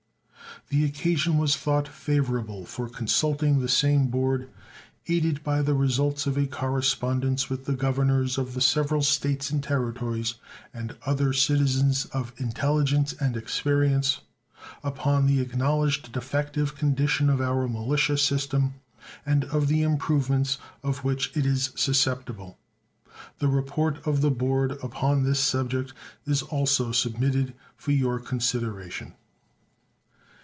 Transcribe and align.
The 0.69 0.85
occasion 0.85 1.37
was 1.37 1.57
thought 1.57 1.85
favorable 1.89 2.63
for 2.63 2.87
consulting 2.87 3.59
the 3.59 3.67
same 3.67 4.07
board, 4.07 4.47
aided 5.05 5.43
by 5.43 5.61
the 5.61 5.73
results 5.73 6.25
of 6.27 6.37
a 6.37 6.47
correspondence 6.47 7.49
with 7.49 7.65
the 7.65 7.73
governors 7.73 8.37
of 8.37 8.53
the 8.53 8.61
several 8.61 9.01
States 9.01 9.49
and 9.51 9.61
Territories 9.61 10.35
and 10.73 10.95
other 11.05 11.33
citizens 11.33 12.05
of 12.13 12.31
intelligence 12.37 13.11
and 13.11 13.35
experience, 13.35 14.21
upon 14.81 15.27
the 15.27 15.41
acknowledged 15.41 16.09
defective 16.13 16.73
condition 16.77 17.29
of 17.29 17.41
our 17.41 17.67
militia 17.67 18.17
system, 18.17 18.75
and 19.25 19.43
of 19.45 19.67
the 19.67 19.81
improvements 19.81 20.57
of 20.83 21.03
which 21.03 21.35
it 21.35 21.45
is 21.45 21.71
susceptible. 21.75 22.57
The 23.39 23.49
report 23.49 23.97
of 24.07 24.21
the 24.21 24.31
board 24.31 24.73
upon 24.81 25.23
this 25.23 25.41
subject 25.41 25.91
is 26.25 26.41
also 26.43 26.93
submitted 26.93 27.55
for 27.75 27.91
your 27.91 28.21
consideration. 28.21 29.15